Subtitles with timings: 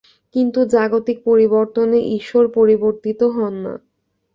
[0.35, 3.73] কিন্তু জাগতিক পরিবর্তনে ঈশ্বর পরিবর্তিত হন না।